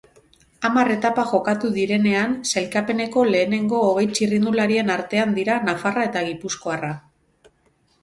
[0.69, 6.95] Hamar etapa jokatu direnean sailkapeneko lehenengo hogei txirrindularien artean dira nafarra eta gipuzkoarra.